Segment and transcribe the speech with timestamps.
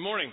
[0.00, 0.32] Good morning.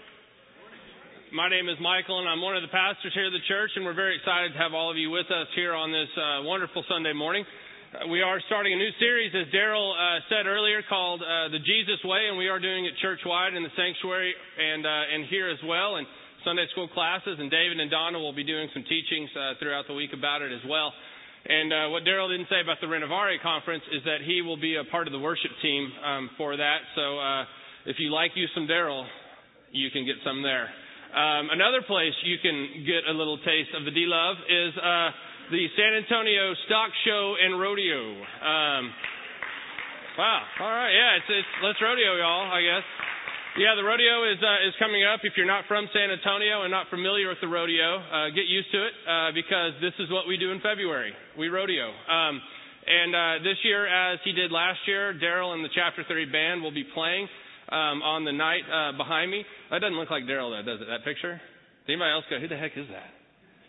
[1.36, 3.84] My name is Michael, and I'm one of the pastors here at the church, and
[3.84, 6.88] we're very excited to have all of you with us here on this uh, wonderful
[6.88, 7.44] Sunday morning.
[7.92, 11.60] Uh, we are starting a new series, as Daryl uh, said earlier, called uh, The
[11.60, 15.52] Jesus Way, and we are doing it church-wide in the sanctuary and, uh, and here
[15.52, 16.08] as well, and
[16.48, 19.28] Sunday school classes, and David and Donna will be doing some teachings
[19.60, 20.96] throughout the week about it as well.
[21.44, 24.80] And uh, what Daryl didn't say about the Renovare conference is that he will be
[24.80, 26.88] a part of the worship team um, for that.
[26.96, 27.44] So uh,
[27.84, 29.04] if you like you some Daryl,
[29.78, 30.68] you can get some there.
[31.14, 35.10] Um, another place you can get a little taste of the D Love is uh,
[35.50, 38.12] the San Antonio Stock Show and Rodeo.
[38.44, 38.84] Um,
[40.20, 40.42] wow.
[40.60, 40.92] All right.
[40.92, 41.18] Yeah.
[41.22, 42.52] It's, it's let's rodeo, y'all.
[42.52, 42.86] I guess.
[43.58, 45.26] Yeah, the rodeo is uh, is coming up.
[45.26, 48.70] If you're not from San Antonio and not familiar with the rodeo, uh, get used
[48.70, 51.10] to it uh, because this is what we do in February.
[51.34, 51.90] We rodeo.
[51.90, 52.38] Um,
[52.88, 56.62] and uh, this year, as he did last year, Daryl and the Chapter 30 band
[56.62, 57.28] will be playing
[57.70, 59.44] um, on the night uh, behind me.
[59.72, 60.88] That doesn't look like Daryl, though, does it?
[60.88, 61.40] That picture?
[61.88, 63.12] Anybody else go, who the heck is that?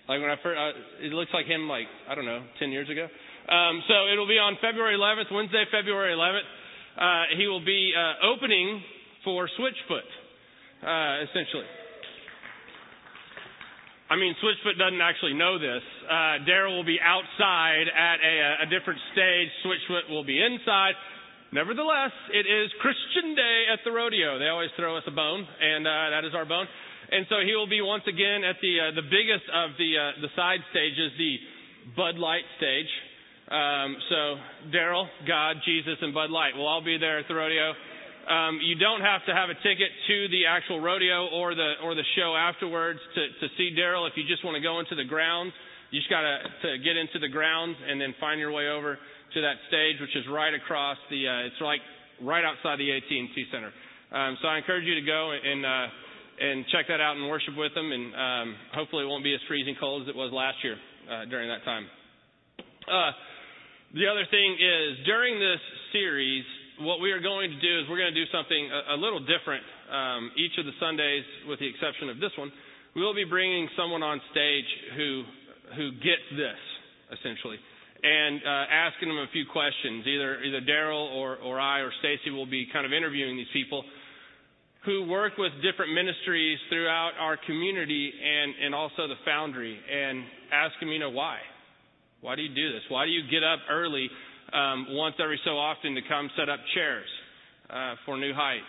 [0.08, 2.88] Like when I first, uh, it looks like him, like I don't know, ten years
[2.88, 3.04] ago.
[3.04, 6.48] Um, so it'll be on February 11th, Wednesday, February 11th.
[6.96, 8.82] Uh, he will be uh, opening
[9.24, 10.08] for Switchfoot,
[10.84, 11.68] uh, essentially.
[14.10, 15.84] I mean, Switchfoot doesn't actually know this.
[16.08, 19.48] Uh, Daryl will be outside at a, a different stage.
[19.64, 20.96] Switchfoot will be inside.
[21.48, 24.36] Nevertheless, it is Christian Day at the rodeo.
[24.36, 26.68] They always throw us a bone, and uh, that is our bone.
[27.08, 30.20] And so he will be once again at the uh, the biggest of the uh,
[30.20, 31.40] the side stages, the
[31.96, 32.92] Bud Light stage.
[33.48, 34.20] Um, so
[34.76, 37.72] Daryl, God, Jesus, and Bud Light will all be there at the rodeo.
[38.28, 41.96] Um, you don't have to have a ticket to the actual rodeo or the or
[41.96, 44.04] the show afterwards to to see Daryl.
[44.04, 45.56] If you just want to go into the grounds,
[45.88, 49.00] you just got to to get into the grounds and then find your way over
[49.38, 51.22] to that stage, which is right across the.
[51.22, 51.78] Uh, it's like
[52.18, 53.70] right outside the AT&T Center.
[54.10, 55.86] Um, so I encourage you to go and uh,
[56.42, 59.42] and check that out and worship with them, and um, hopefully it won't be as
[59.46, 60.74] freezing cold as it was last year
[61.06, 61.86] uh, during that time.
[62.88, 63.12] Uh,
[63.94, 65.62] the other thing is during this
[65.92, 66.44] series,
[66.80, 69.20] what we are going to do is we're going to do something a, a little
[69.22, 72.50] different um, each of the Sundays, with the exception of this one.
[72.96, 74.66] We will be bringing someone on stage
[74.96, 75.22] who
[75.76, 76.58] who gets this
[77.12, 77.60] essentially
[78.02, 80.06] and uh, asking them a few questions.
[80.06, 83.84] Either either Daryl or, or I or Stacy will be kind of interviewing these people
[84.84, 90.78] who work with different ministries throughout our community and, and also the foundry and ask
[90.80, 91.38] them, you know, why?
[92.20, 92.82] Why do you do this?
[92.88, 94.08] Why do you get up early
[94.52, 97.08] um, once every so often to come set up chairs
[97.70, 98.64] uh, for New Heights?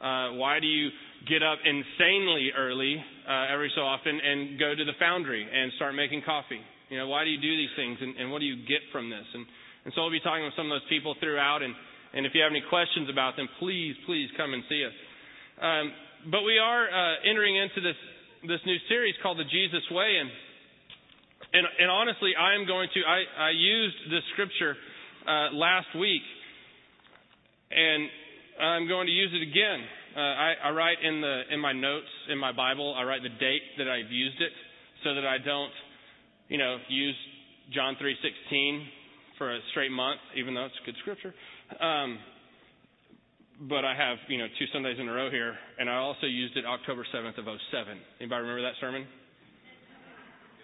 [0.00, 0.90] Uh, why do you
[1.28, 5.94] get up insanely early uh, every so often and go to the foundry and start
[5.94, 6.60] making coffee?
[6.88, 9.10] You know, why do you do these things and, and what do you get from
[9.10, 9.26] this?
[9.34, 9.44] And,
[9.84, 11.62] and so we'll be talking with some of those people throughout.
[11.62, 11.74] And,
[12.14, 14.96] and if you have any questions about them, please, please come and see us.
[15.60, 15.86] Um,
[16.30, 17.98] but we are uh, entering into this,
[18.46, 20.22] this new series called The Jesus Way.
[20.22, 20.30] And,
[21.52, 24.78] and, and honestly, I am going to, I, I used this scripture
[25.26, 26.22] uh, last week.
[27.70, 28.06] And
[28.62, 29.80] I'm going to use it again.
[30.16, 32.94] Uh, I, I write in the in my notes in my Bible.
[32.96, 34.52] I write the date that I've used it,
[35.04, 35.74] so that I don't
[36.48, 37.16] you know, use
[37.72, 38.86] John 3:16
[39.38, 41.34] for a straight month, even though it's good scripture.
[41.80, 42.18] Um,
[43.68, 46.56] but I have, you know, two Sundays in a row here, and I also used
[46.56, 47.98] it October 7th of 07.
[48.20, 49.06] Anybody remember that sermon?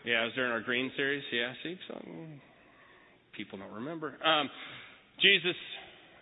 [0.05, 1.23] Yeah, it was during our Green series.
[1.33, 2.01] Yeah, see, so
[3.37, 4.15] people don't remember.
[4.25, 4.51] Um,
[5.21, 5.57] Jesus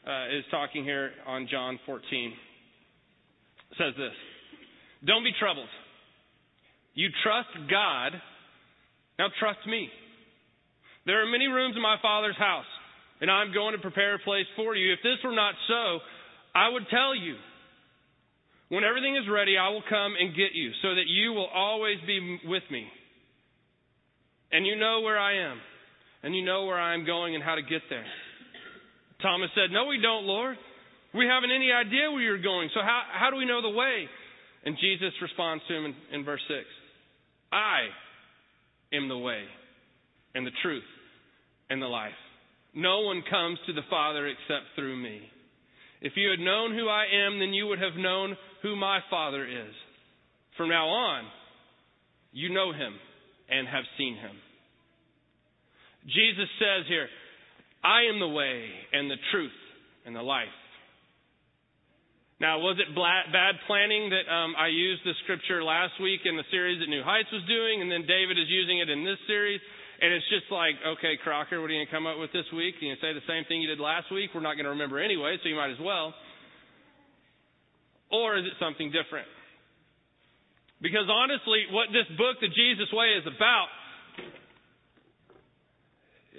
[0.06, 2.32] uh, is talking here on John 14.
[3.70, 4.12] It says this:
[5.06, 5.68] Don't be troubled.
[6.94, 8.12] You trust God
[9.18, 9.88] now trust me.
[11.06, 12.68] There are many rooms in my Father's house,
[13.20, 14.92] and I'm going to prepare a place for you.
[14.92, 15.98] If this were not so,
[16.54, 17.36] I would tell you.
[18.68, 21.98] When everything is ready, I will come and get you, so that you will always
[22.06, 22.86] be with me.
[24.52, 25.58] And you know where I am,
[26.22, 28.06] and you know where I am going and how to get there.
[29.22, 30.56] Thomas said, No, we don't, Lord.
[31.12, 34.06] We haven't any idea where you're going, so how, how do we know the way?
[34.64, 36.60] And Jesus responds to him in, in verse 6
[37.52, 37.90] I
[38.92, 39.44] am the way
[40.34, 40.84] and the truth
[41.68, 42.12] and the life.
[42.74, 45.20] No one comes to the Father except through me.
[46.00, 49.44] If you had known who I am, then you would have known who my Father
[49.44, 49.74] is.
[50.56, 51.24] From now on,
[52.32, 52.94] you know him
[53.48, 54.36] and have seen him.
[56.06, 57.08] Jesus says here,
[57.84, 59.50] I am the way and the truth
[60.06, 60.48] and the life.
[62.40, 66.48] Now, was it bad planning that um, I used the scripture last week in the
[66.48, 69.60] series that New Heights was doing, and then David is using it in this series?
[70.00, 72.48] And it's just like, okay, Crocker, what are you going to come up with this
[72.56, 72.80] week?
[72.80, 74.32] you going to say the same thing you did last week?
[74.32, 76.16] We're not going to remember anyway, so you might as well.
[78.08, 79.28] Or is it something different?
[80.80, 83.68] Because honestly, what this book, The Jesus Way, is about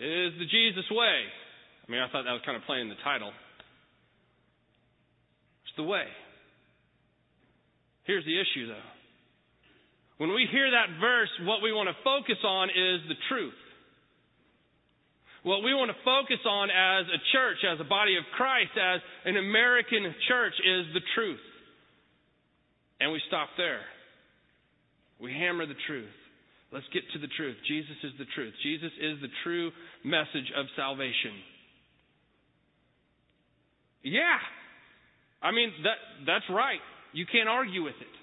[0.02, 1.30] is the Jesus way.
[1.30, 3.30] I mean, I thought that was kind of playing the title.
[5.72, 6.04] It's the way.
[8.04, 8.90] Here's the issue, though.
[10.18, 13.56] When we hear that verse, what we want to focus on is the truth.
[15.44, 19.00] What we want to focus on as a church, as a body of Christ, as
[19.24, 21.40] an American church, is the truth.
[23.00, 23.82] And we stop there.
[25.22, 26.12] We hammer the truth.
[26.74, 27.56] Let's get to the truth.
[27.66, 28.54] Jesus is the truth.
[28.62, 29.72] Jesus is the true
[30.04, 31.40] message of salvation.
[34.04, 34.38] Yeah.
[35.42, 36.80] I mean, that, that's right.
[37.14, 38.16] You can't argue with it.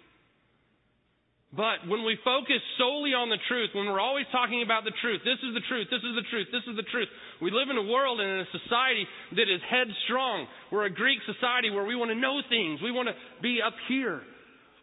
[1.49, 5.25] But when we focus solely on the truth, when we're always talking about the truth,
[5.25, 7.09] this is the truth, this is the truth, this is the truth,
[7.41, 10.45] we live in a world and in a society that is headstrong.
[10.69, 13.73] We're a Greek society where we want to know things, we want to be up
[13.89, 14.21] here.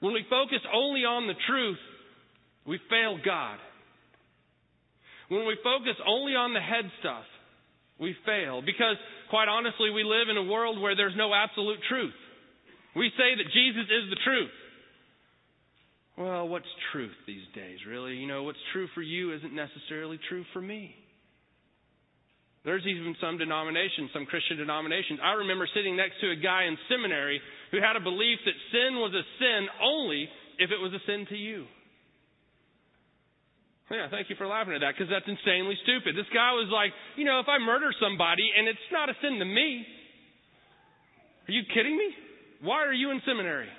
[0.01, 1.81] When we focus only on the truth,
[2.65, 3.61] we fail God.
[5.29, 7.25] When we focus only on the head stuff,
[7.99, 8.61] we fail.
[8.65, 8.97] Because,
[9.29, 12.13] quite honestly, we live in a world where there's no absolute truth.
[12.95, 14.55] We say that Jesus is the truth.
[16.17, 18.15] Well, what's truth these days, really?
[18.15, 20.95] You know, what's true for you isn't necessarily true for me.
[22.63, 25.19] There's even some denominations, some Christian denominations.
[25.21, 27.39] I remember sitting next to a guy in seminary
[27.69, 30.25] who had a belief that sin was a sin only
[30.57, 31.67] if it was a sin to you.
[33.91, 36.17] Yeah, thank you for laughing at that because that's insanely stupid.
[36.17, 36.89] This guy was like,
[37.21, 39.85] you know, if I murder somebody and it's not a sin to me,
[41.45, 42.09] are you kidding me?
[42.61, 43.69] Why are you in seminary?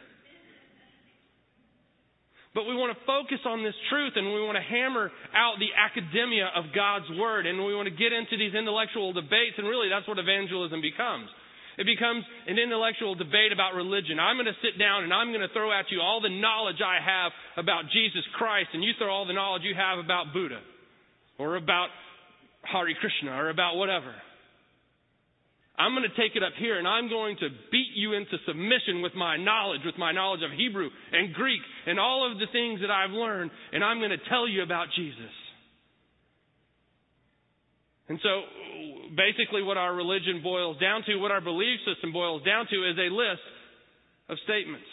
[2.57, 5.77] But we want to focus on this truth and we want to hammer out the
[5.77, 9.93] academia of God's Word and we want to get into these intellectual debates and really
[9.93, 11.29] that's what evangelism becomes.
[11.77, 14.17] It becomes an intellectual debate about religion.
[14.17, 16.81] I'm going to sit down and I'm going to throw at you all the knowledge
[16.81, 20.61] I have about Jesus Christ, and you throw all the knowledge you have about Buddha,
[21.39, 21.93] or about
[22.65, 24.15] Hare Krishna, or about whatever.
[25.79, 29.03] I'm going to take it up here and I'm going to beat you into submission
[29.03, 32.81] with my knowledge, with my knowledge of Hebrew and Greek and all of the things
[32.81, 35.35] that I've learned, and I'm going to tell you about Jesus.
[38.09, 38.43] And so,
[39.17, 42.97] basically, what our religion boils down to, what our belief system boils down to, is
[42.97, 43.43] a list
[44.29, 44.87] of statements.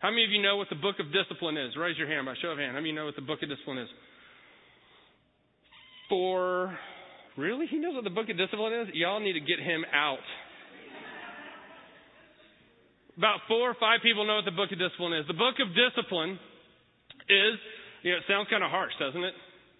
[0.00, 1.76] How many of you know what the book of discipline is?
[1.76, 2.72] Raise your hand by show of hand.
[2.72, 3.88] How many of you know what the book of discipline is?
[6.08, 6.76] For
[7.36, 7.66] really?
[7.66, 8.88] He knows what the book of discipline is?
[8.94, 10.24] Y'all need to get him out.
[13.18, 15.26] About four or five people know what the book of discipline is.
[15.28, 16.40] The book of discipline
[17.28, 17.54] is,
[18.02, 19.34] you know, it sounds kind of harsh, doesn't it?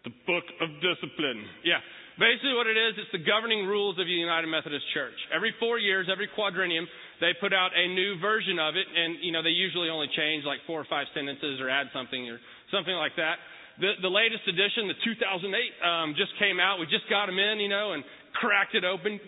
[0.05, 1.45] The Book of Discipline.
[1.65, 1.81] Yeah.
[2.17, 5.17] Basically, what it is, it's the governing rules of the United Methodist Church.
[5.33, 6.85] Every four years, every quadrennium,
[7.21, 10.45] they put out a new version of it, and you know they usually only change
[10.45, 12.37] like four or five sentences or add something or
[12.69, 13.41] something like that.
[13.81, 15.49] The, the latest edition, the 2008,
[15.81, 16.79] um, just came out.
[16.79, 18.05] We just got them in, you know, and
[18.37, 19.19] cracked it open,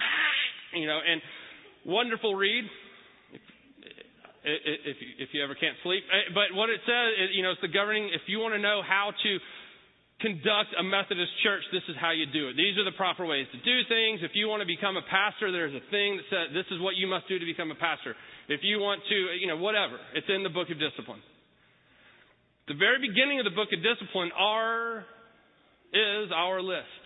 [0.76, 1.20] you know, and
[1.88, 2.64] wonderful read.
[4.44, 7.62] If, if, if you ever can't sleep, eh, but what it says, you know, it's
[7.62, 8.10] the governing.
[8.10, 9.30] If you want to know how to
[10.18, 12.58] conduct a Methodist church, this is how you do it.
[12.58, 14.18] These are the proper ways to do things.
[14.22, 16.98] If you want to become a pastor, there's a thing that says this is what
[16.98, 18.18] you must do to become a pastor.
[18.50, 21.22] If you want to, you know, whatever, it's in the book of discipline.
[22.68, 25.04] The very beginning of the book of discipline are
[25.92, 27.02] is our list.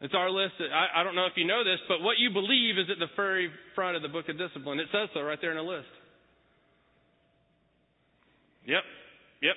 [0.00, 0.54] It's our list.
[0.60, 3.10] I, I don't know if you know this, but what you believe is at the
[3.16, 4.78] very front of the book of discipline.
[4.78, 5.88] It says so right there in the list.
[8.66, 8.82] Yep,
[9.42, 9.56] yep,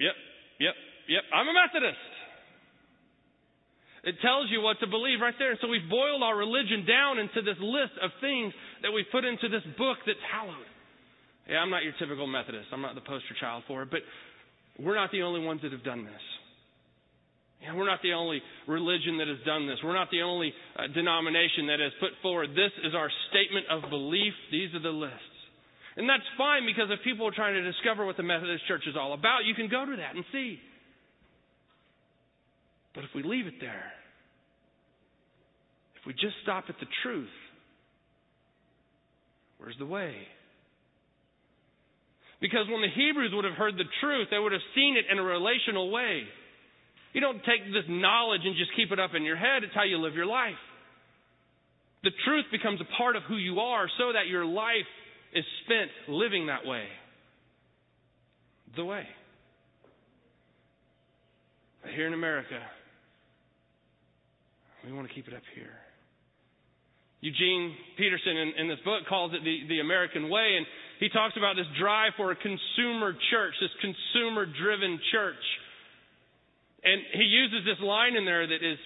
[0.00, 0.14] yep,
[0.58, 0.74] yep,
[1.08, 2.04] Yep, I'm a Methodist.
[4.04, 5.56] It tells you what to believe right there.
[5.60, 8.52] So we've boiled our religion down into this list of things
[8.84, 10.68] that we put into this book that's hallowed.
[11.48, 12.68] Yeah, I'm not your typical Methodist.
[12.72, 14.00] I'm not the poster child for it, but
[14.78, 16.24] we're not the only ones that have done this.
[17.62, 19.78] Yeah, we're not the only religion that has done this.
[19.82, 22.50] We're not the only uh, denomination that has put forward.
[22.50, 24.32] This is our statement of belief.
[24.52, 25.38] These are the lists.
[25.96, 28.94] And that's fine because if people are trying to discover what the Methodist Church is
[28.94, 30.60] all about, you can go to that and see.
[32.94, 33.90] But if we leave it there,
[35.98, 37.34] if we just stop at the truth,
[39.58, 40.14] where's the way?
[42.40, 45.18] Because when the Hebrews would have heard the truth, they would have seen it in
[45.18, 46.22] a relational way.
[47.12, 49.84] You don't take this knowledge and just keep it up in your head, it's how
[49.84, 50.58] you live your life.
[52.04, 54.86] The truth becomes a part of who you are so that your life
[55.34, 56.84] is spent living that way.
[58.76, 59.04] The way.
[61.82, 62.60] But here in America,
[64.86, 65.74] we want to keep it up here.
[67.20, 70.66] Eugene Peterson in, in this book calls it the, the American way, and
[70.98, 75.44] he talks about this drive for a consumer church, this consumer driven church.
[76.82, 78.78] And he uses this line in there that is,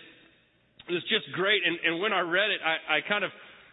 [0.88, 1.62] is just great.
[1.64, 3.30] And, and when I read it, I, I kind of,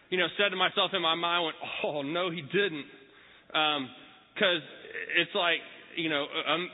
[0.09, 2.87] you know, said to myself in my mind, I went, oh, no, he didn't.
[3.47, 5.59] Because um, it's like,
[5.95, 6.69] you know, um,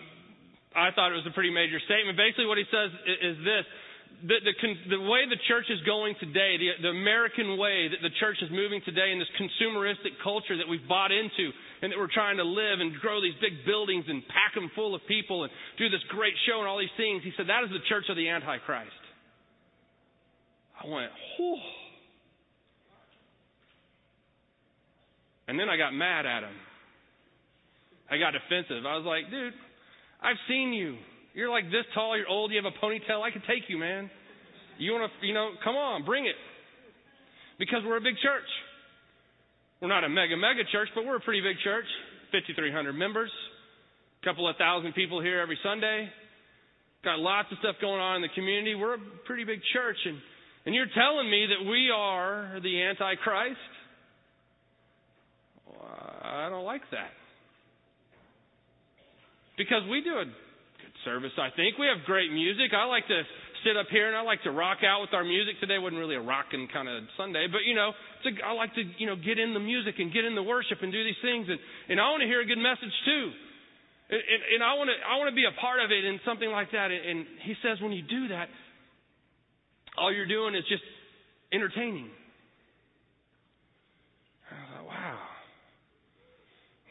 [0.75, 2.17] I thought it was a pretty major statement.
[2.17, 3.65] Basically, what he says is, is this
[4.23, 4.53] the, the,
[4.89, 8.49] the, way the church is going today, the, the American way that the church is
[8.51, 12.43] moving today in this consumeristic culture that we've bought into and that we're trying to
[12.43, 16.01] live and grow these big buildings and pack them full of people and do this
[16.09, 19.03] great show and all these things, he said, that is the church of the Antichrist.
[20.81, 21.57] I went, whew.
[25.47, 26.55] And then I got mad at him.
[28.09, 28.85] I got defensive.
[28.85, 29.53] I was like, dude,
[30.21, 30.97] I've seen you.
[31.35, 33.19] You're like this tall, you're old, you have a ponytail.
[33.19, 34.09] I can take you, man.
[34.79, 36.39] You want to, you know, come on, bring it.
[37.59, 38.47] Because we're a big church.
[39.81, 41.85] We're not a mega, mega church, but we're a pretty big church.
[42.31, 43.29] 5,300 members,
[44.23, 46.07] a couple of thousand people here every Sunday.
[47.03, 48.73] Got lots of stuff going on in the community.
[48.73, 49.97] We're a pretty big church.
[50.05, 50.17] And,
[50.65, 53.59] and you're telling me that we are the Antichrist?
[55.67, 55.83] Well,
[56.23, 57.11] I don't like that.
[59.57, 60.25] Because we do a
[61.05, 61.77] service, I think.
[61.77, 62.73] We have great music.
[62.73, 63.21] I like to
[63.63, 65.61] sit up here and I like to rock out with our music.
[65.61, 68.83] Today wasn't really a rocking kind of Sunday, but you know, a, I like to,
[68.97, 71.47] you know, get in the music and get in the worship and do these things.
[71.49, 71.57] And,
[71.89, 73.25] and I want to hear a good message too.
[74.09, 76.19] And, and, and I want to, I want to be a part of it in
[76.25, 76.91] something like that.
[76.91, 78.49] And, and he says when you do that,
[79.97, 80.83] all you're doing is just
[81.53, 82.09] entertaining.
[84.51, 85.19] I thought, wow,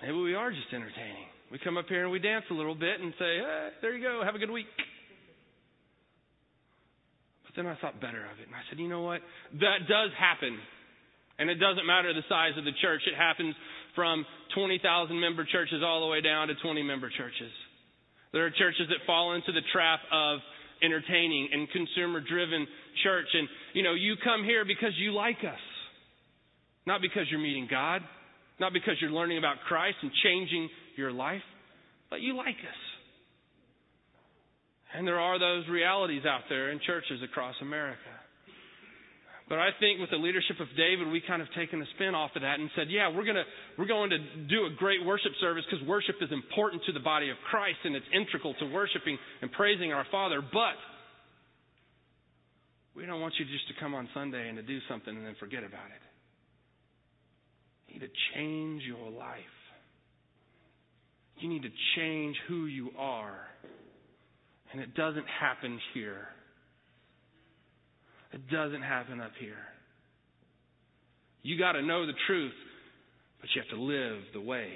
[0.03, 1.34] maybe we are just entertaining.
[1.55, 4.03] We come up here and we dance a little bit and say, hey, there you
[4.03, 4.67] go, have a good week.
[7.47, 8.51] But then I thought better of it.
[8.51, 9.23] And I said, you know what?
[9.63, 10.59] That does happen.
[11.39, 13.07] And it doesn't matter the size of the church.
[13.07, 13.55] It happens
[13.95, 14.27] from
[14.59, 14.83] 20,000
[15.15, 17.55] member churches all the way down to 20 member churches.
[18.33, 20.41] There are churches that fall into the trap of
[20.83, 22.67] entertaining and consumer driven
[23.07, 23.31] church.
[23.33, 25.63] And, you know, you come here because you like us,
[26.85, 28.03] not because you're meeting God,
[28.61, 31.43] not because you're learning about Christ and changing your life,
[32.11, 32.83] but you like us.
[34.95, 37.99] And there are those realities out there in churches across America.
[39.49, 42.31] But I think with the leadership of David, we kind of taken a spin off
[42.35, 43.45] of that and said, yeah, we're to,
[43.77, 44.19] we're going to
[44.49, 47.95] do a great worship service because worship is important to the body of Christ and
[47.95, 50.41] it's integral to worshiping and praising our Father.
[50.41, 50.81] But
[52.97, 55.37] we don't want you just to come on Sunday and to do something and then
[55.39, 56.14] forget about it.
[57.95, 59.39] Need to change your life.
[61.39, 63.39] You need to change who you are.
[64.73, 66.27] And it doesn't happen here.
[68.33, 69.63] It doesn't happen up here.
[71.43, 72.55] You got to know the truth,
[73.41, 74.71] but you have to live the way.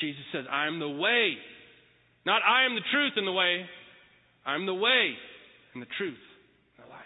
[0.00, 1.34] Jesus says, I am the way.
[2.26, 3.64] Not I am the truth and the way.
[4.44, 5.12] I'm the way
[5.72, 6.18] and the truth
[6.78, 7.04] and the life.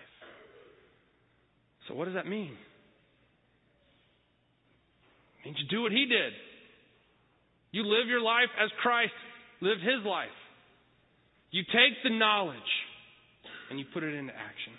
[1.86, 2.56] So what does that mean?
[5.48, 6.32] Means you do what he did.
[7.72, 9.16] You live your life as Christ
[9.62, 10.36] lived his life.
[11.50, 12.72] You take the knowledge
[13.70, 14.76] and you put it into action.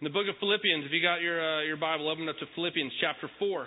[0.00, 2.46] In the book of Philippians, if you got your, uh, your Bible, open up to
[2.56, 3.66] Philippians chapter 4.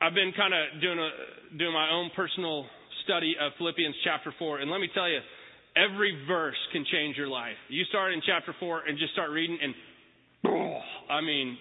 [0.00, 1.10] I've been kind of doing, a,
[1.58, 2.66] doing my own personal
[3.02, 5.18] study of Philippians chapter 4, and let me tell you,
[5.74, 7.58] every verse can change your life.
[7.68, 9.74] You start in chapter 4 and just start reading, and
[11.10, 11.58] I mean,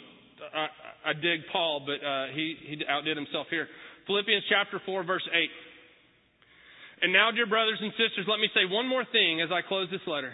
[0.57, 3.67] I, I dig Paul, but uh, he, he outdid himself here.
[4.07, 5.49] Philippians chapter 4, verse 8.
[7.03, 9.87] And now, dear brothers and sisters, let me say one more thing as I close
[9.91, 10.33] this letter.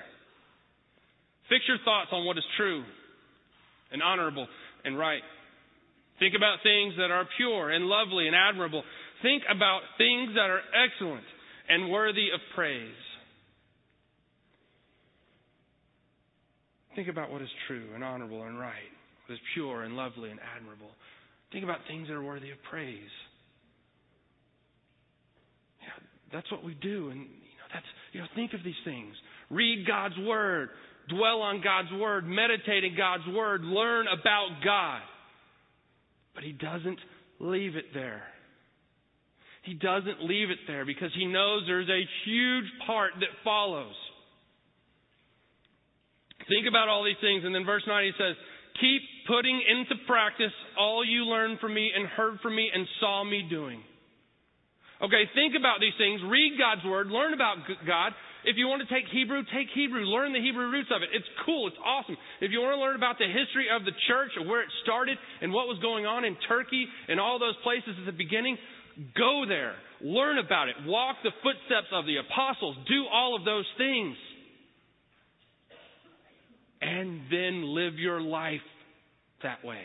[1.49, 2.83] Fix your thoughts on what is true
[3.91, 4.47] and honorable
[4.85, 5.21] and right.
[6.19, 8.83] Think about things that are pure and lovely and admirable.
[9.21, 11.25] Think about things that are excellent
[11.67, 12.95] and worthy of praise.
[16.95, 18.93] Think about what is true and honorable and right
[19.25, 20.91] what is pure and lovely and admirable.
[21.51, 23.13] Think about things that are worthy of praise.
[25.81, 26.03] Yeah,
[26.33, 29.13] that's what we do, and you know, that's you know, think of these things.
[29.49, 30.69] Read God's word,
[31.09, 35.01] dwell on God's word, meditate in God's word, learn about God.
[36.33, 36.99] But He doesn't
[37.39, 38.23] leave it there.
[39.63, 43.93] He doesn't leave it there because He knows there's a huge part that follows.
[46.49, 48.35] Think about all these things, and then verse 9 he says,
[48.81, 53.23] Keep putting into practice all you learned from me and heard from me and saw
[53.23, 53.81] me doing.
[55.01, 58.13] Okay, think about these things, read God's Word, learn about God.
[58.45, 61.09] If you want to take Hebrew, take Hebrew, learn the Hebrew roots of it.
[61.11, 62.15] It's cool, it's awesome.
[62.39, 65.51] If you want to learn about the history of the church, where it started, and
[65.51, 68.57] what was going on in Turkey and all those places at the beginning,
[69.17, 73.67] go there, learn about it, walk the footsteps of the apostles, do all of those
[73.77, 74.15] things.
[76.81, 78.63] And then live your life
[79.43, 79.81] that way.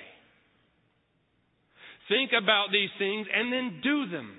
[2.08, 4.32] Think about these things and then do them.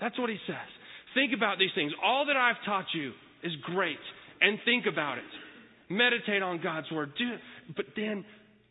[0.00, 0.70] That's what he says.
[1.14, 1.92] Think about these things.
[2.02, 3.12] All that I've taught you
[3.42, 3.98] is great,
[4.40, 5.24] and think about it.
[5.90, 7.12] Meditate on God's word.
[7.18, 7.24] Do
[7.76, 8.24] but then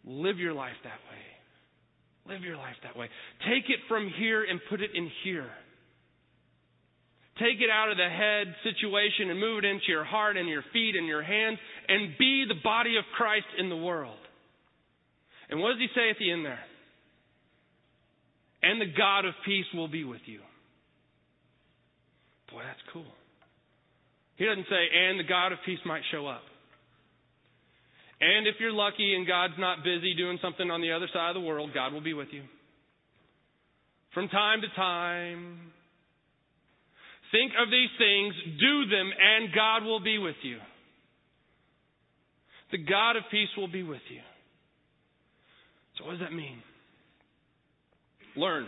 [0.05, 2.33] live your life that way.
[2.33, 3.09] Live your life that way.
[3.47, 5.49] Take it from here and put it in here.
[7.39, 10.63] Take it out of the head situation and move it into your heart and your
[10.73, 14.17] feet and your hands and be the body of Christ in the world.
[15.49, 16.59] And what does he say at the end there?
[18.63, 20.39] And the God of peace will be with you.
[22.51, 23.05] Boy, that's cool.
[24.35, 26.43] He doesn't say, and the God of peace might show up.
[28.19, 31.41] And if you're lucky and God's not busy doing something on the other side of
[31.41, 32.43] the world, God will be with you.
[34.13, 35.59] From time to time,
[37.31, 40.57] think of these things, do them, and God will be with you.
[42.71, 44.21] The God of peace will be with you.
[45.97, 46.61] So, what does that mean?
[48.35, 48.67] Learn.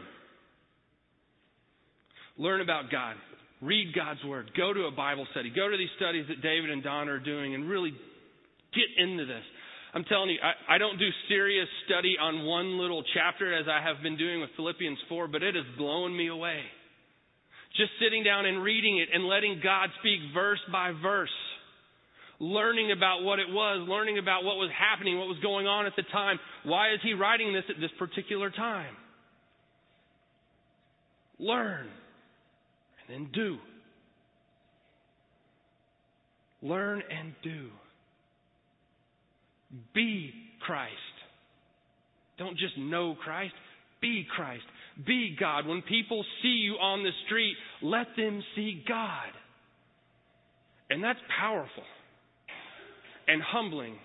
[2.37, 3.15] Learn about God.
[3.61, 4.51] Read God's Word.
[4.55, 5.51] Go to a Bible study.
[5.53, 7.91] Go to these studies that David and Donna are doing and really
[8.73, 9.43] get into this.
[9.93, 13.81] I'm telling you, I, I don't do serious study on one little chapter as I
[13.81, 16.61] have been doing with Philippians 4, but it has blown me away.
[17.75, 21.29] Just sitting down and reading it and letting God speak verse by verse
[22.39, 25.93] learning about what it was, learning about what was happening, what was going on at
[25.95, 26.39] the time.
[26.63, 28.95] Why is he writing this at this particular time?
[31.37, 31.87] Learn
[33.07, 33.57] and then do.
[36.61, 37.67] Learn and do.
[39.93, 40.33] Be
[40.65, 40.93] Christ.
[42.37, 43.53] Don't just know Christ,
[44.01, 44.63] be Christ.
[45.05, 45.65] Be God.
[45.65, 49.29] When people see you on the street, let them see God.
[50.89, 51.83] And that's powerful
[53.29, 53.95] and humbling.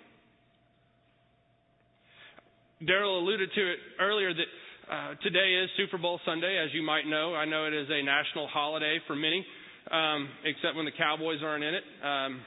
[2.82, 4.50] Daryl alluded to it earlier that
[4.92, 7.34] uh, today is Super Bowl Sunday, as you might know.
[7.34, 9.44] I know it is a national holiday for many,
[9.90, 11.84] um, except when the Cowboys aren't in it.
[12.04, 12.40] Um,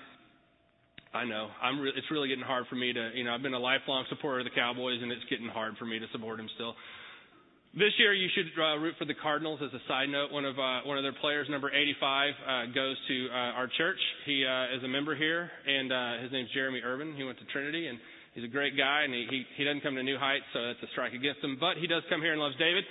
[1.13, 1.49] I know.
[1.63, 4.05] I'm re- it's really getting hard for me to, you know, I've been a lifelong
[4.09, 6.75] supporter of the Cowboys, and it's getting hard for me to support them still.
[7.75, 9.60] This year, you should uh, root for the Cardinals.
[9.62, 12.95] As a side note, one of uh, one of their players, number 85, uh, goes
[13.08, 13.99] to uh, our church.
[14.25, 17.13] He uh, is a member here, and uh, his name's Jerheme Urban.
[17.13, 17.99] He went to Trinity, and
[18.34, 19.03] he's a great guy.
[19.03, 21.58] And he he, he doesn't come to New Heights, so that's a strike against him.
[21.60, 22.88] But he does come here and loves David.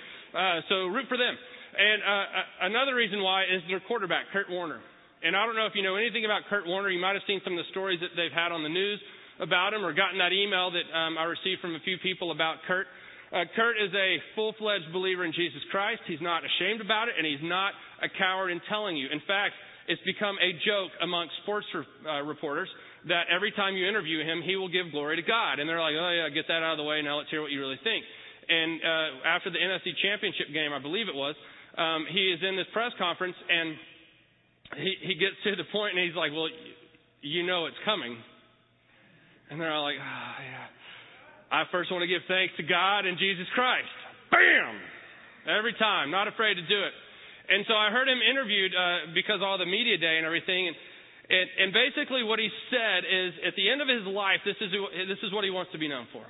[0.69, 1.35] So root for them.
[1.35, 4.79] And another reason why is their quarterback, Kurt Warner.
[5.23, 6.89] And I don't know if you know anything about Kurt Warner.
[6.89, 9.01] You might have seen some of the stories that they've had on the news
[9.41, 12.63] about him, or gotten that email that um, I received from a few people about
[12.67, 12.87] Kurt.
[13.27, 15.99] Uh, Kurt is a full fledged believer in Jesus Christ.
[16.07, 19.07] He's not ashamed about it, and he's not a coward in telling you.
[19.11, 19.51] In fact,
[19.87, 22.69] it's become a joke among sports uh, reporters
[23.07, 25.59] that every time you interview him, he will give glory to God.
[25.59, 27.01] And they're like, oh, yeah, get that out of the way.
[27.01, 28.03] Now let's hear what you really think.
[28.47, 31.35] And uh, after the NFC Championship game, I believe it was,
[31.77, 33.75] um, he is in this press conference, and
[34.79, 36.47] he, he gets to the point, and he's like, well,
[37.21, 38.15] you know it's coming.
[39.51, 40.76] And they're all like, oh, yeah.
[41.51, 43.91] I first want to give thanks to God and Jesus Christ.
[44.31, 44.75] Bam!
[45.47, 46.11] Every time.
[46.11, 46.93] Not afraid to do it.
[47.47, 50.67] And so I heard him interviewed uh, because all the media day and everything.
[50.67, 50.75] And,
[51.31, 54.71] and, and basically what he said is at the end of his life, this is,
[55.07, 56.27] this is what he wants to be known for.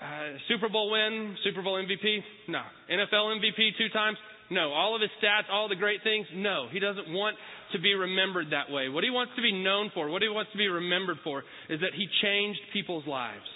[0.00, 2.20] Uh, Super Bowl win, Super Bowl MVP?
[2.48, 2.60] No.
[2.92, 4.16] NFL MVP two times?
[4.50, 4.72] No.
[4.72, 6.26] All of his stats, all the great things?
[6.36, 6.68] No.
[6.72, 7.36] He doesn't want
[7.72, 8.88] to be remembered that way.
[8.88, 11.80] What he wants to be known for, what he wants to be remembered for, is
[11.80, 13.48] that he changed people's lives.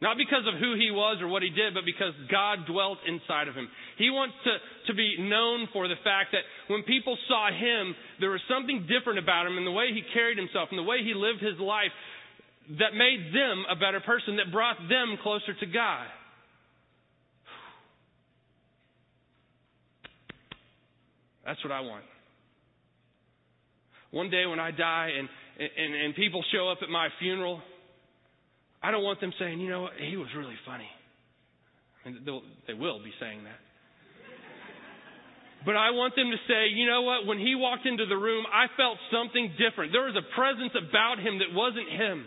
[0.00, 3.48] Not because of who he was or what he did, but because God dwelt inside
[3.48, 3.68] of him.
[3.98, 4.56] He wants to,
[4.88, 6.40] to be known for the fact that
[6.72, 10.38] when people saw him, there was something different about him in the way he carried
[10.38, 11.92] himself and the way he lived his life
[12.80, 16.06] that made them a better person, that brought them closer to God.
[21.44, 22.04] That's what I want.
[24.12, 27.60] One day when I die and, and, and people show up at my funeral,
[28.82, 30.88] I don't want them saying, you know what, he was really funny.
[32.04, 33.60] And they will be saying that.
[35.60, 38.48] But I want them to say, you know what, when he walked into the room,
[38.48, 39.92] I felt something different.
[39.92, 42.24] There was a presence about him that wasn't him.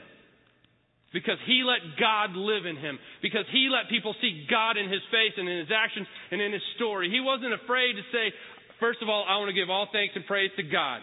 [1.10, 2.98] Because he let God live in him.
[3.22, 6.54] Because he let people see God in his face and in his actions and in
[6.54, 7.10] his story.
[7.10, 8.34] He wasn't afraid to say,
[8.80, 11.02] first of all, I want to give all thanks and praise to God.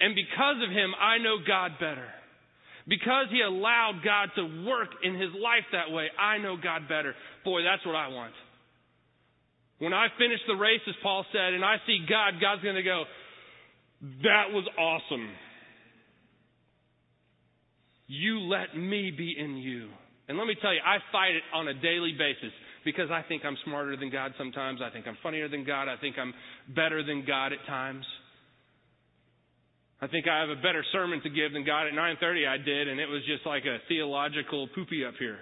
[0.00, 2.08] And because of him, I know God better.
[2.88, 7.14] Because he allowed God to work in his life that way, I know God better.
[7.44, 8.32] Boy, that's what I want.
[9.78, 12.82] When I finish the race, as Paul said, and I see God, God's going to
[12.82, 13.04] go,
[14.22, 15.28] that was awesome.
[18.08, 19.88] You let me be in you.
[20.28, 22.52] And let me tell you, I fight it on a daily basis
[22.84, 24.80] because I think I'm smarter than God sometimes.
[24.82, 25.88] I think I'm funnier than God.
[25.88, 26.34] I think I'm
[26.74, 28.04] better than God at times.
[30.02, 32.88] I think I have a better sermon to give than God at 9:30 I did
[32.88, 35.38] and it was just like a theological poopy up here.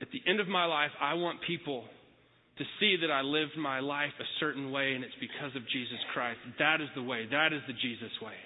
[0.00, 1.82] At the end of my life, I want people
[2.58, 5.98] to see that I lived my life a certain way and it's because of Jesus
[6.14, 6.38] Christ.
[6.60, 7.26] That is the way.
[7.26, 8.38] That is the Jesus way.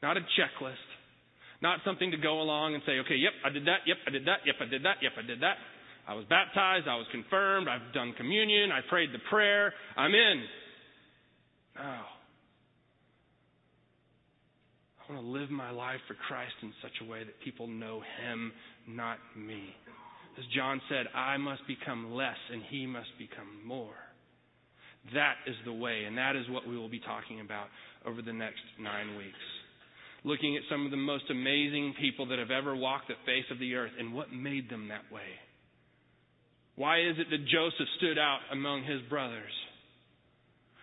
[0.00, 0.86] Not a checklist.
[1.60, 4.26] Not something to go along and say, okay, yep, I did that, yep, I did
[4.26, 5.56] that, yep, I did that, yep, I did that.
[6.06, 10.42] I was baptized, I was confirmed, I've done communion, I prayed the prayer, I'm in.
[11.76, 11.82] No.
[15.00, 18.02] I want to live my life for Christ in such a way that people know
[18.22, 18.52] Him,
[18.88, 19.74] not me.
[20.38, 23.94] As John said, I must become less and he must become more.
[25.14, 27.66] That is the way, and that is what we will be talking about
[28.06, 29.44] over the next nine weeks.
[30.24, 33.58] Looking at some of the most amazing people that have ever walked the face of
[33.58, 35.26] the earth and what made them that way.
[36.76, 39.52] Why is it that Joseph stood out among his brothers?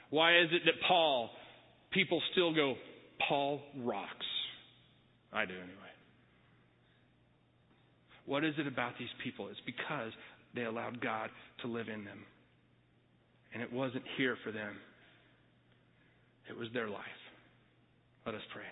[0.10, 1.30] Why is it that Paul,
[1.92, 2.76] people still go,
[3.28, 4.26] Paul rocks?
[5.34, 5.94] I do anyway.
[8.26, 9.48] What is it about these people?
[9.50, 10.12] It's because
[10.56, 11.30] they allowed God
[11.62, 12.20] to live in them.
[13.54, 14.76] And it wasn't here for them,
[16.50, 17.02] it was their life.
[18.26, 18.66] Let us pray.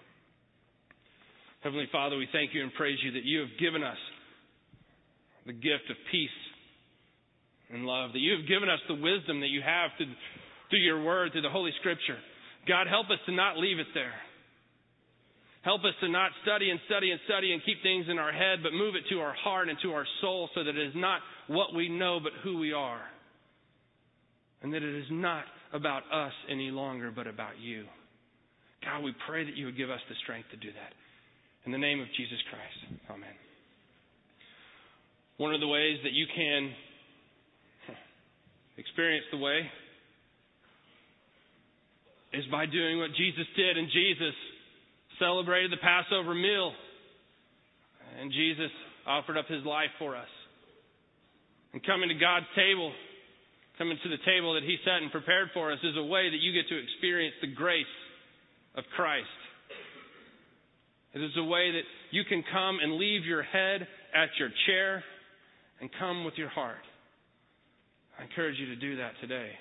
[1.62, 3.98] Heavenly Father, we thank you and praise you that you have given us
[5.48, 6.30] the gift of peace
[7.72, 10.14] and love, that you have given us the wisdom that you have through,
[10.70, 12.18] through your word, through the Holy Scripture.
[12.68, 14.16] God, help us to not leave it there.
[15.64, 18.60] Help us to not study and study and study and keep things in our head,
[18.64, 21.20] but move it to our heart and to our soul so that it is not
[21.48, 23.02] what we know, but who we are.
[24.62, 27.84] And that it is not about us any longer, but about you.
[28.84, 30.94] God, we pray that you would give us the strength to do that.
[31.66, 33.02] In the name of Jesus Christ.
[33.10, 33.36] Amen.
[35.36, 36.72] One of the ways that you can
[38.78, 39.62] experience the way
[42.34, 43.78] is by doing what Jesus did.
[43.78, 44.36] And Jesus
[45.20, 46.72] celebrated the Passover meal.
[48.20, 48.72] And Jesus
[49.06, 50.30] offered up his life for us.
[51.74, 52.92] And coming to God's table,
[53.78, 56.40] coming to the table that he set and prepared for us, is a way that
[56.42, 57.86] you get to experience the grace
[58.76, 59.28] of Christ.
[61.14, 65.04] It is a way that you can come and leave your head at your chair
[65.82, 66.87] and come with your heart.
[68.28, 69.56] Encourage you to do that today.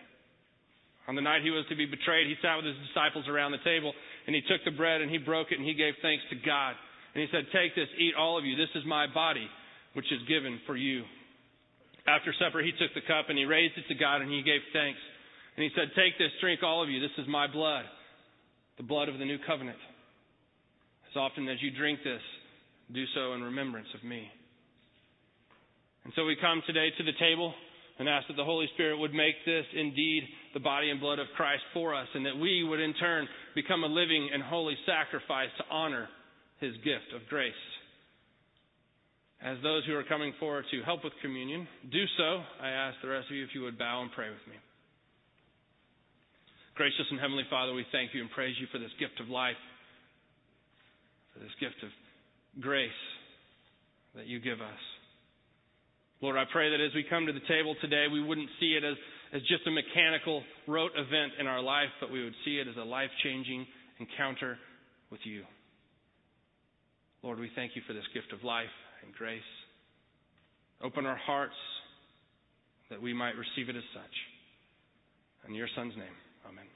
[1.06, 3.62] On the night he was to be betrayed, he sat with his disciples around the
[3.62, 3.94] table
[4.26, 6.74] and he took the bread and he broke it and he gave thanks to God.
[7.14, 8.58] And he said, Take this, eat all of you.
[8.58, 9.46] This is my body,
[9.94, 11.06] which is given for you.
[12.10, 14.60] After supper, he took the cup and he raised it to God and he gave
[14.74, 14.98] thanks.
[15.54, 16.98] And he said, Take this, drink all of you.
[16.98, 17.86] This is my blood,
[18.82, 19.78] the blood of the new covenant.
[21.10, 22.22] As often as you drink this,
[22.90, 24.26] do so in remembrance of me.
[26.02, 27.54] And so we come today to the table
[27.98, 30.22] and ask that the Holy Spirit would make this indeed
[30.54, 33.84] the body and blood of Christ for us, and that we would in turn become
[33.84, 36.08] a living and holy sacrifice to honor
[36.60, 37.52] his gift of grace.
[39.42, 43.08] As those who are coming forward to help with communion do so, I ask the
[43.08, 44.56] rest of you if you would bow and pray with me.
[46.74, 49.56] Gracious and Heavenly Father, we thank you and praise you for this gift of life,
[51.32, 51.88] for this gift of
[52.60, 52.90] grace
[54.14, 54.82] that you give us.
[56.22, 58.84] Lord, I pray that as we come to the table today, we wouldn't see it
[58.84, 58.96] as,
[59.34, 62.76] as just a mechanical, rote event in our life, but we would see it as
[62.76, 63.66] a life changing
[64.00, 64.58] encounter
[65.10, 65.42] with you.
[67.22, 68.72] Lord, we thank you for this gift of life
[69.04, 69.40] and grace.
[70.82, 71.54] Open our hearts
[72.90, 75.48] that we might receive it as such.
[75.48, 76.16] In your Son's name,
[76.48, 76.75] amen.